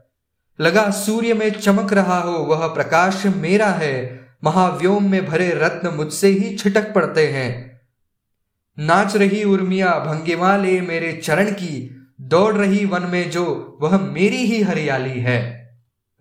लगा 0.61 0.89
सूर्य 0.89 1.33
में 1.33 1.51
चमक 1.51 1.93
रहा 1.93 2.21
हो, 2.21 2.31
वह 2.31 2.67
प्रकाश 2.67 3.25
मेरा 3.25 3.67
है। 3.67 4.27
महाव्योम 4.43 5.11
में 5.11 5.25
भरे 5.25 5.49
रत्न 5.53 5.87
मुझसे 5.87 6.27
ही 6.27 6.57
छिटक 6.57 6.93
पड़ते 6.93 7.27
हैं। 7.27 7.81
नाच 8.79 9.15
रही 9.15 9.43
उर्मिया, 9.43 9.99
भंगिमा 9.99 10.57
ले 10.57 10.81
मेरे 10.81 11.13
चरण 11.13 11.51
की। 11.51 12.00
दौड़ 12.21 12.53
रही 12.53 12.85
वन 12.85 13.03
में 13.03 13.31
जो, 13.31 13.77
वह 13.81 13.97
मेरी 13.97 14.37
ही 14.37 14.61
हरियाली 14.61 15.19
है। 15.19 15.61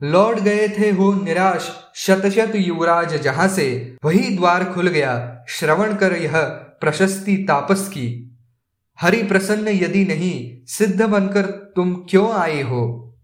लौट 0.02 0.40
गए 0.40 0.68
थे 0.68 0.90
हो 0.90 1.24
निराश 1.24 1.70
शत 1.94 2.52
युवराज 2.54 3.22
जहाँ 3.22 3.48
से, 3.48 3.96
वही 4.04 4.36
द्वार 4.36 4.64
खुल 4.64 4.88
गया, 4.88 5.44
श्रवण 5.48 5.94
कर 5.94 6.16
यह 6.16 6.40
प्रशस्ति 6.80 7.36
तापस 7.36 7.88
की। 7.88 8.38
हरि 9.00 9.22
प्रसन्न 9.22 9.68
यदि 9.68 10.04
नहीं, 10.04 10.66
सिद्ध 10.66 11.02
बनकर 11.02 11.42
तुम 11.76 11.94
क्यों 11.94 12.32
आए 12.32 12.62
हो? 12.62 13.16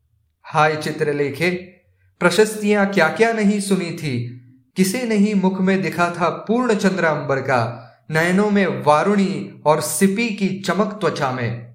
हाय 0.43 0.77
चित्रलेखे, 0.77 1.51
प्रशस्तियाँ 2.21 2.87
क्या 2.87 3.09
क्या 3.09 3.33
नहीं 3.33 3.61
सुनी 3.61 3.91
थी? 3.91 4.43
किसे 4.77 5.03
नहीं 5.03 5.35
मुख 5.35 5.61
में 5.61 5.83
दिखा 5.83 6.11
था 6.11 6.29
पूर्ण 6.29 6.75
चंद्र 6.75 7.05
अंबर 7.05 7.37
का, 7.37 7.83
नयनों 8.11 8.51
में 8.51 8.85
वारुणी 8.85 9.63
और 9.67 9.81
सिपी 9.81 10.29
की 10.29 10.61
चमक 10.61 10.99
त्वचा 11.01 11.33
में? 11.33 11.66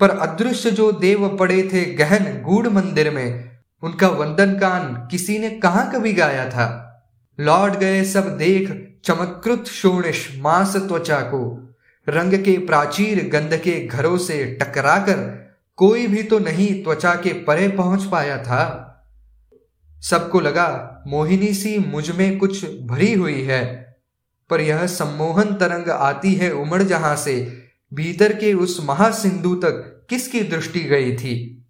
पर 0.00 0.10
अदृश्य 0.10 0.70
जो 0.70 0.92
देव 0.92 1.28
पड़े 1.36 1.62
थे 1.72 1.84
गहन 1.94 2.42
गूढ़ 2.42 2.68
मंदिर 2.68 3.10
में, 3.10 3.58
उनका 3.82 4.08
वंदन 4.08 4.58
कान 4.58 5.08
किसी 5.10 5.38
ने 5.38 5.50
कहा 5.50 5.84
कभी 5.84 6.12
गाया 6.12 6.48
था? 6.48 6.82
लौट 7.40 7.76
गए 7.76 8.04
सब 8.04 8.36
देख 8.36 8.70
चमत्कृत 9.04 9.64
शोणिश 9.64 10.38
मास 10.38 10.76
त्वचा 10.76 11.20
को। 11.20 11.72
रंग 12.08 12.34
के 12.34 12.56
प्राचीर 12.58 13.28
गंध 13.28 13.56
के 13.56 13.86
घरों 13.86 14.16
से 14.18 14.44
टकराकर 14.62 15.46
कोई 15.76 16.06
भी 16.06 16.22
तो 16.22 16.38
नहीं 16.38 16.82
त्वचा 16.84 17.14
के 17.14 17.32
परे 17.32 17.68
पहुँच 17.68 18.04
पाया 18.04 18.38
था। 18.38 18.82
सबको 20.02 20.40
लगा, 20.40 21.02
मोहिनी 21.06 21.54
सी 21.54 21.78
मुझमें 21.78 22.38
कुछ 22.38 22.64
भरी 22.82 23.12
हुई 23.14 23.42
है, 23.42 23.96
पर 24.50 24.60
यह 24.60 24.86
सम्मोहन 24.86 25.54
तरंग 25.54 25.90
आती 25.90 26.34
है 26.34 26.50
उमड़ 26.50 26.82
जहाँ 26.82 27.16
से। 27.16 27.65
भीतर 27.96 28.32
के 28.32 28.54
उस 28.54 28.80
महासिंधु 28.84 29.54
तक 29.54 30.06
किसकी 30.10 30.40
दृष्टि 30.40 30.80
गई 30.80 31.16
थी? 31.16 31.66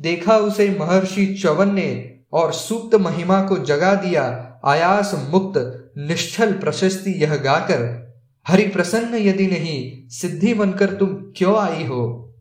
देखा 0.00 0.36
उसे 0.36 0.76
महर्षि 0.80 1.26
चवन 1.26 1.74
ने 1.74 2.20
और 2.32 2.52
सूक्त 2.52 2.94
महिमा 2.94 3.42
को 3.42 3.58
जगा 3.58 3.94
दिया, 3.94 4.60
आयास 4.64 5.28
मुक्त, 5.30 5.84
निश्चल 5.98 6.52
प्रशस्ति 6.52 7.10
यह 7.10 7.36
गाकर, 7.36 8.08
हरि 8.48 8.62
प्रसन्न 8.62 9.14
यदि 9.14 9.46
नहीं, 9.46 10.08
सिद्धि 10.08 10.54
बनकर 10.54 10.94
तुम 10.94 11.08
क्यों 11.36 11.56
आई 11.56 11.84
हो? 11.84 12.34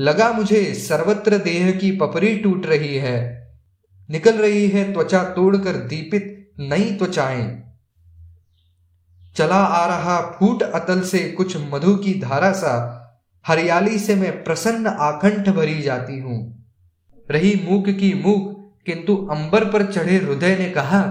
लगा 0.00 0.32
मुझे 0.32 0.74
सर्वत्र 0.74 1.38
देह 1.38 1.70
की 1.70 1.92
पपरी 1.92 2.36
टूट 2.36 2.66
रही 2.66 2.94
है। 2.94 3.46
निकल 4.10 4.34
रही 4.34 4.68
है 4.68 4.92
त्वचा 4.92 5.24
तोड़कर 5.24 5.72
दीपित 5.72 6.52
नई 6.58 6.94
त्वचाएँ। 6.96 7.65
चला 9.36 9.56
आ 9.56 9.86
रहा 9.86 10.20
फूट 10.20 10.62
अतल 10.62 11.00
से 11.00 11.18
कुछ 11.18 11.56
मधु 11.56 11.96
की 11.96 12.20
धारा 12.20 12.52
सा, 12.52 13.02
हरियाली 13.46 13.98
से 13.98 14.14
मैं 14.14 14.44
प्रसन्न 14.44 14.86
आकंठ 14.86 15.48
भरी 15.48 15.82
जाती 15.82 16.18
हूँ। 16.18 16.66
रही 17.30 17.62
मूक 17.68 17.88
की 17.88 18.14
मूक, 18.14 18.72
किंतु 18.86 19.16
अंबर 19.30 19.64
पर 19.64 19.92
चढ़े 19.92 20.16
हृदय 20.16 20.56
ने 20.56 20.70
कहा, 20.70 21.02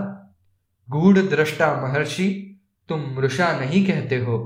गूढ़ 0.89 1.17
दृष्टा 1.17 1.81
महर्षि, 1.81 2.51
तुम 2.89 3.15
मृषा 3.17 3.59
नहीं 3.59 3.85
कहते 3.85 4.17
हो। 4.17 4.37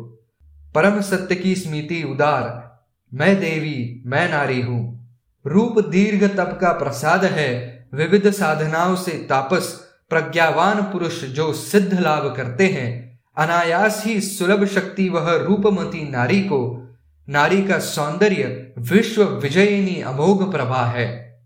परम 0.76 1.02
सत्य 1.02 1.36
की 1.36 1.56
स्मृति 1.56 2.04
उदार, 2.04 2.78
मैं 3.14 3.40
देवी, 3.40 4.04
मैं 4.06 4.32
नारी 4.32 4.62
हूँ। 4.62 5.10
रूप 5.46 5.80
दीर्घ 5.80 6.24
तप 6.38 6.58
का 6.62 6.72
प्रसाद 6.72 7.26
है, 7.26 7.88
विविध 7.94 8.32
साधनाओं 8.32 8.96
से 8.96 9.12
तापस, 9.12 9.90
प्रज्ञावान 10.10 10.82
पुरुष 10.82 11.24
जो 11.24 11.54
सिद्ध 11.54 12.00
लाभ 12.00 12.36
करते 12.38 12.68
हैं 12.68 13.09
अनायास 13.40 14.04
ही 14.06 14.22
सुलभ 14.22 14.66
शक्ति 14.66 15.10
वह 15.10 15.36
रूपमती 15.36 16.10
नारी 16.10 16.42
को, 16.42 16.88
नारी 17.30 17.62
का 17.62 17.80
सौंदर्य 17.80 18.74
विश्व 18.78 19.24
विजयिनी 19.24 20.02
अमोघ 20.02 20.52
प्रभा 20.52 20.86
है। 20.86 21.40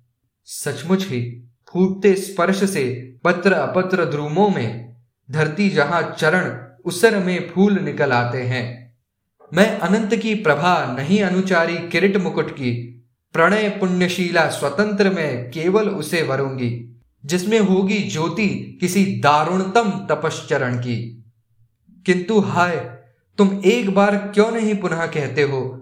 सचमुच 0.46 1.06
ही 1.06 1.44
फूटते 1.70 2.14
स्पर्श 2.16 2.64
से 2.70 3.16
पत्र 3.24 3.54
अपत्र 3.54 4.06
ध्रुमों 4.06 4.50
में 4.50 4.96
धरती 5.32 5.70
जहाँ 5.70 6.16
चरण 6.20 6.68
उसर 6.86 7.20
में 7.24 7.50
फूल 7.50 7.80
निकल 7.80 8.12
आते 8.12 8.42
हैं। 8.42 8.96
मैं 9.54 9.80
अनंत 9.80 10.16
की 10.16 10.36
प्रभा 10.36 10.96
नहीं 11.00 11.22
अनुचारी 11.22 11.78
किरिट 11.78 12.18
मुकुट 12.18 12.52
की, 12.52 12.72
प्रणय 13.34 13.70
पुण्यशीला 13.70 14.50
स्वतंत्र 14.50 15.10
में 15.10 15.52
केवल 15.52 15.90
उसे 15.90 16.22
वरूँगी, 16.22 17.02
जिसमें 17.26 17.60
होगी 17.60 18.00
ज्योति 18.00 18.78
किसी 18.82 19.06
दारुणतम 19.06 20.08
तपश्चरण 20.10 20.78
की। 20.78 21.23
किंतु 22.06 22.40
हाय, 22.40 22.78
तुम 23.38 23.62
एक 23.66 23.90
बार 23.90 24.18
क्यों 24.18 24.52
नहीं 24.52 24.76
पुनः 24.76 25.06
कहते 25.06 25.42
हो? 25.42 25.80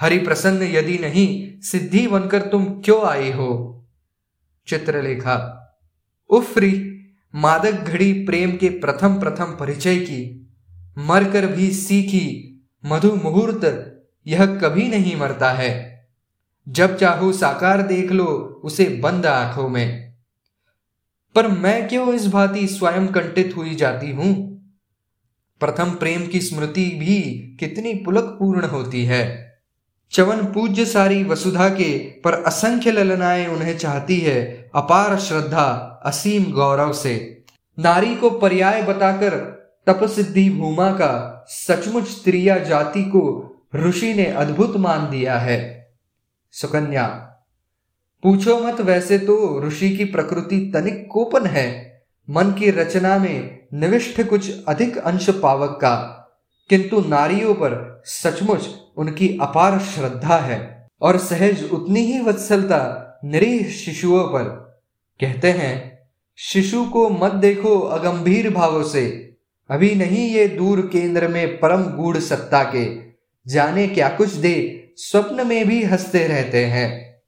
हरि 0.00 0.18
प्रसन्न 0.18 0.62
यदि 0.62 0.98
नहीं, 0.98 1.60
सिद्धि 1.60 2.06
बनकर 2.06 2.42
तुम 2.42 2.64
क्यों 2.64 3.04
आए 3.04 3.32
हो? 3.32 3.68
चित्रलेखा, 4.68 5.58
उफ्री 6.30 7.00
मादक 7.34 7.72
घड़ी 7.72 8.12
प्रेम 8.12 8.56
के 8.56 8.68
प्रथम 8.68 9.20
प्रथम 9.20 9.44
परिचय 9.44 9.96
की, 9.96 10.52
मरकर 10.98 11.46
भी 11.46 11.72
सीखी, 11.72 12.62
मधु 12.86 13.14
मुहूर्त, 13.14 13.88
यह 14.26 14.46
कभी 14.46 14.88
नहीं 14.88 15.16
मरता 15.16 15.50
है। 15.50 16.06
जब 16.68 16.96
चाहो 16.96 17.32
साकार 17.32 17.82
देख 17.82 18.12
लो, 18.12 18.24
उसे 18.64 18.84
बंद 18.84 19.26
आँखों 19.26 19.68
में। 19.68 20.14
पर 21.34 21.48
मैं 21.48 21.88
क्यों 21.88 22.14
इस 22.14 22.28
भांति 22.28 22.68
स्वयं 22.68 23.06
कंटित 23.06 23.54
हुई 23.56 23.74
जाती 23.74 24.10
हूँ? 24.10 24.51
प्रथम 25.62 25.90
प्रेम 25.90 26.26
की 26.26 26.40
स्मृति 26.40 26.84
भी 26.84 27.20
कितनी 27.60 27.94
पुलक 27.94 28.36
पूर्ण 28.38 28.66
होती 28.66 29.04
है। 29.04 29.52
चवन 30.12 30.44
पूज्य 30.44 30.84
सारी 30.84 31.24
वसुधा 31.24 31.68
के 31.68 31.98
पर 31.98 32.32
असंख्य 32.42 32.92
ललनाएँ 32.92 33.46
उन्हें 33.46 33.78
चाहती 33.78 34.18
है 34.18 34.70
अपार 34.74 35.18
श्रद्धा, 35.18 36.00
असीम 36.04 36.52
गौरव 36.52 36.92
से। 36.92 37.44
नारी 37.78 38.14
को 38.16 38.30
पर्याय 38.30 38.82
बताकर 38.82 39.36
तपसिद्धि 39.86 40.50
भूमा 40.50 40.90
का 40.90 41.44
सचमुच 41.48 42.08
स्त्रिया 42.08 42.58
जाति 42.58 43.02
को 43.04 43.22
ऋषि 43.76 44.14
ने 44.14 44.26
अद्भुत 44.26 44.76
मान 44.76 45.10
दिया 45.10 45.38
है। 45.38 45.60
सुकन्या, 46.52 47.06
पूछो 48.22 48.58
मत 48.58 48.80
वैसे 48.80 49.18
तो 49.18 49.66
ऋषि 49.66 49.90
की 49.96 50.04
प्रकृति 50.04 50.70
तनिक 50.74 51.08
कोपन 51.10 51.46
है। 51.46 51.91
मन 52.32 52.52
की 52.52 52.70
रचना 52.70 53.18
में 53.18 53.58
निविष्ट 53.74 54.22
कुछ 54.22 54.64
अधिक 54.68 54.98
अंश 54.98 55.30
पावक 55.30 55.70
का। 55.70 55.96
किंतु 56.68 57.00
नारियों 57.00 57.54
पर 57.54 58.02
सचमुच 58.06 58.68
उनकी 58.96 59.38
अपार 59.42 59.78
श्रद्धा 59.78 60.36
है। 60.36 60.88
और 61.02 61.16
सहज 61.16 61.70
उतनी 61.72 62.00
ही 62.00 62.20
वत्सलता 62.20 63.08
निरीह 63.24 63.66
शिशुओं 63.66 64.24
पर। 64.24 64.42
कहते 65.20 65.50
हैं, 65.50 65.98
शिशु 66.36 66.84
को 66.84 67.10
मत 67.10 67.32
देखो 67.32 67.80
अगंभीर 67.80 68.50
भावों 68.50 68.82
से। 68.82 69.36
अभी 69.70 69.94
नहीं 69.94 70.30
ये 70.30 70.48
दूर 70.48 70.90
केंद्र 70.92 71.28
में 71.28 71.60
परम 71.60 71.82
गूढ़ 71.82 72.16
सत्ता 72.16 72.62
के। 72.64 72.98
जाने 73.46 73.88
क्या 73.88 74.08
कुछ 74.08 74.32
दे, 74.32 74.92
स्वप्न 74.96 75.46
में 75.46 75.68
भी 75.68 75.84
हँसते 75.84 76.26
रहते 76.26 76.64
हैं। 76.64 77.22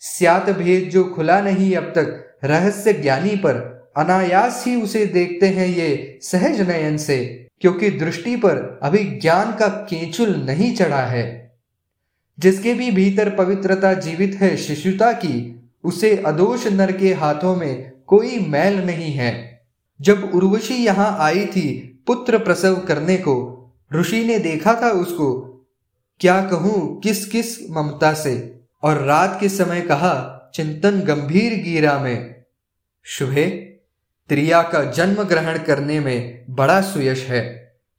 स्यात 0.00 0.50
भेद 0.50 0.88
जो 0.88 1.04
खुला 1.04 1.40
नहीं 1.40 1.76
अब 1.76 1.84
तक, 1.84 2.38
रहस्य 2.44 2.92
ज्ञानी 2.92 3.36
पर 3.36 3.77
अनायास 3.98 4.64
ही 4.66 4.82
उसे 4.82 5.06
देखते 5.06 5.46
हैं 5.46 5.66
ये 5.66 6.18
सहज 6.22 6.60
नयन 6.60 6.96
से, 6.96 7.48
क्योंकि 7.60 7.90
दृष्टि 7.90 8.36
पर 8.36 8.80
अभी 8.82 8.98
ज्ञान 8.98 9.52
का 9.52 9.68
केचुल 9.68 10.36
नहीं 10.36 10.74
चढ़ा 10.74 11.00
है। 11.00 11.56
जिसके 12.38 12.74
भी 12.74 12.90
भीतर 12.90 13.30
पवित्रता 13.30 13.94
जीवित 13.94 14.34
है 14.34 14.56
शिशुता 14.56 15.12
की, 15.12 15.60
उसे 15.84 16.16
अदोष 16.16 16.66
नर 16.66 16.92
के 16.92 17.14
हाथों 17.14 17.56
में 17.56 17.92
कोई 18.06 18.38
मैल 18.38 18.86
नहीं 18.86 19.12
है। 19.12 19.62
जब 20.00 20.30
उर्वशी 20.34 20.74
यहाँ 20.74 21.16
आई 21.20 21.46
थी 21.46 22.00
पुत्र 22.06 22.38
प्रसव 22.38 22.76
करने 22.76 23.16
को, 23.16 23.64
ऋषि 23.94 24.24
ने 24.24 24.38
देखा 24.38 24.74
था 24.74 24.90
उसको, 24.90 25.40
क्या 26.20 26.42
कहूँ 26.42 27.00
किस 27.00 27.26
किस 27.26 27.70
ममता 27.70 28.14
से? 28.14 28.60
और 28.82 29.02
रात 29.02 29.36
के 29.40 29.48
समय 29.48 29.80
कहा, 29.80 30.50
चिंतन 30.54 31.00
गंभीर 31.00 31.62
गिरा 31.62 31.98
में। 31.98 32.34
शुभे 33.04 33.67
त्रिया 34.28 34.62
का 34.62 34.84
जन्म 34.84 35.22
ग्रहण 35.22 35.58
करने 35.58 36.00
में 36.00 36.44
बड़ा 36.50 36.80
सुयश 36.80 37.26
है। 37.26 37.42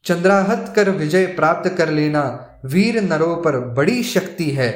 चंद्राहत 0.05 0.73
कर 0.75 0.89
विजय 0.89 1.25
प्राप्त 1.25 1.69
कर 1.77 1.89
लेना 1.89 2.23
वीर 2.65 3.01
नरों 3.01 3.37
पर 3.37 3.59
बड़ी 3.59 4.03
शक्ति 4.03 4.49
है। 4.51 4.71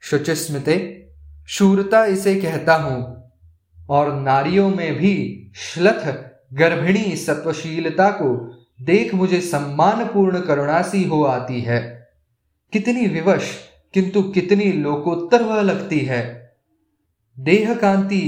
शुचिस्मृते, 0.00 1.08
शूरता 1.48 2.04
इसे 2.04 2.34
कहता 2.34 2.74
हूँ, 2.74 3.30
और 3.90 4.12
नारियों 4.20 4.68
में 4.70 4.94
भी 4.94 5.14
श्लथ 5.56 6.06
गर्भिणी 6.54 7.16
सत्वशीलता 7.16 8.10
को 8.10 8.34
देख 8.82 9.14
मुझे 9.14 9.40
सम्मानपूर्ण 9.40 10.40
करुणा 10.40 10.82
सी 10.82 11.04
हो 11.04 11.22
आती 11.24 11.60
है। 11.60 12.08
कितनी 12.72 13.06
विवश, 13.06 13.50
किंतु 13.94 14.22
कितनी 14.22 14.72
लोकोत्तर 14.72 15.42
वह 15.42 15.62
लगती 15.62 15.98
है। 16.00 16.22
देह 17.38 17.74
कांति 17.74 18.22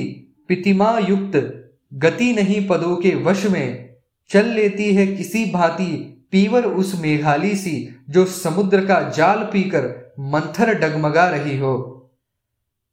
पितिमा 0.49 0.99
युक्त 0.99 1.60
गति 1.95 2.33
नहीं 2.33 2.69
पदों 2.69 2.97
के 2.97 3.15
वश 3.15 3.47
में 3.47 3.95
चल 4.29 4.47
लेती 4.47 4.95
है 4.95 5.07
किसी 5.07 5.51
भांति 5.51 6.17
पीवर 6.33 6.65
उस 6.65 7.01
मेघाली 7.01 7.57
सी, 7.57 7.97
जो 8.11 8.25
समुद्र 8.25 8.87
का 8.87 9.11
जाल 9.11 9.39
पीकर 9.39 10.15
मंथर 10.21 10.75
डगमगा 10.75 11.29
रही 11.29 11.59
हो। 11.59 11.97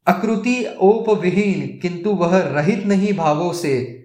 अकृति 0.06 0.76
ओप 0.80 1.10
विहीन 1.10 1.78
किंतु 1.78 2.10
वह 2.10 2.38
रहित 2.38 2.86
नहीं 2.86 3.12
भावों 3.12 3.52
से। 3.52 4.04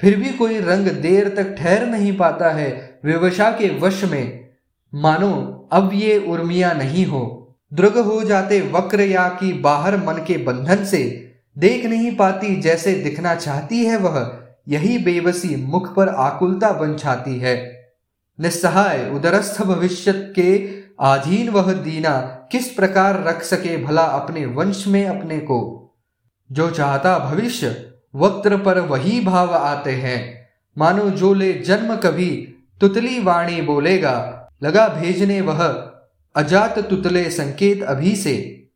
फिर 0.00 0.16
भी 0.16 0.30
कोई 0.30 0.60
रंग 0.60 0.86
देर 0.86 1.28
तक 1.28 1.54
ठहर 1.54 1.86
नहीं 1.86 2.16
पाता 2.16 2.50
है 2.50 3.00
विवशा 3.04 3.50
के 3.50 3.78
वश 3.78 4.04
में। 4.04 4.48
मानो, 4.94 5.68
अब 5.72 5.90
ये 5.94 6.18
उर्मिया 6.18 6.72
नहीं 6.72 7.06
हो। 7.06 7.40
द्रुग 7.74 7.98
हो 7.98 8.24
जाते 8.24 8.60
वक्र 8.60 9.00
या 9.00 9.28
की 9.28 9.52
बाहर 9.52 9.96
मन 9.96 10.24
के 10.26 10.36
बंधन 10.38 10.84
से। 10.84 11.33
देख 11.58 11.86
नहीं 11.86 12.16
पाती 12.16 12.56
जैसे 12.56 12.92
दिखना 12.92 13.34
चाहती 13.34 13.84
है 13.84 13.96
वह, 13.96 14.42
यही 14.68 14.98
बेबसी 14.98 15.56
मुख 15.56 15.94
पर 15.94 16.08
आकुलता 16.08 16.72
बन 16.72 16.96
छाती 16.96 17.38
है। 17.38 17.86
निस्सहाय 18.40 19.10
उदरस्थ 19.10 19.62
भविष्य 19.62 20.12
के 20.12 20.70
आधीन 21.00 21.48
वह 21.48 21.72
दीना 21.72 22.20
किस 22.52 22.68
प्रकार 22.68 23.24
रख 23.24 23.42
सके 23.42 23.84
भला 23.84 24.02
अपने 24.02 24.46
वंश 24.46 24.86
में 24.86 25.06
अपने 25.06 25.38
को? 25.38 25.80
जो 26.52 26.70
चाहता 26.70 27.18
भविष्य 27.18 27.94
वक्त 28.14 28.48
पर 28.48 28.80
वही 28.80 29.20
भाव 29.20 29.54
आते 29.54 29.92
हैं। 29.92 30.48
मानो 30.78 31.10
जो 31.10 31.34
ले 31.34 31.52
जन्म 31.52 31.96
कभी, 31.96 32.54
तुतली 32.80 33.20
वाणी 33.20 33.62
बोलेगा। 33.62 34.48
लगा 34.62 34.88
भेजने 34.88 35.40
वह, 35.40 35.92
अजात 36.36 36.78
तुतले 36.78 37.30
संकेत 37.30 37.82
अभी 37.82 38.16
से। 38.16 38.66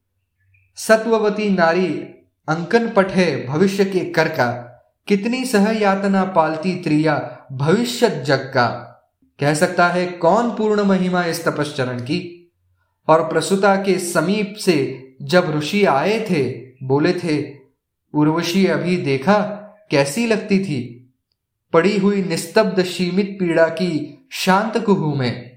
सत्ववती 0.76 1.50
नारी 1.50 2.14
अंकन 2.48 2.92
है 3.10 3.46
भविष्य 3.46 3.84
के 3.84 4.00
कर 4.00 4.28
का। 4.28 4.64
कितनी 5.08 5.44
सह 5.44 5.70
यातना 5.70 6.24
पालती 6.24 6.82
त्रिया 6.82 7.46
भविष्य 7.52 8.08
जग 8.08 8.38
का। 8.38 8.66
कह 9.40 9.54
सकता 9.54 9.88
है, 9.88 10.06
कौन 10.06 10.50
पूर्ण 10.50 10.82
महिमा 10.82 11.24
इस 11.24 11.44
तपश्चरण 11.44 11.98
की? 11.98 12.52
और 13.08 13.28
प्रसुता 13.28 13.76
के 13.76 13.98
समीप 13.98 14.54
से 14.56 15.08
जब 15.22 15.54
ऋषि 15.56 15.84
आए 15.84 16.26
थे, 16.30 16.44
बोले 16.82 17.12
थे, 17.12 17.58
उर्वशी, 18.14 18.66
अभी 18.66 18.96
देखा, 18.96 19.38
कैसी 19.90 20.26
लगती 20.26 20.58
थी? 20.64 20.94
पड़ी 21.72 21.98
हुई 21.98 22.22
निस्तब्ध 22.22 22.84
सीमित 22.84 23.36
पीड़ा 23.40 23.68
की 23.68 24.26
शांत 24.32 24.84
कुहू 24.84 25.14
में। 25.14 25.47